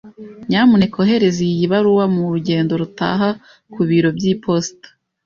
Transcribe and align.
Nyamuneka 0.47 0.95
ohereza 1.03 1.41
iyi 1.51 1.65
baruwa 1.71 2.05
mu 2.13 2.21
rugendo 2.33 2.71
rutaha 2.81 3.29
ku 3.73 3.81
biro 3.89 4.09
by'iposita. 4.17 4.87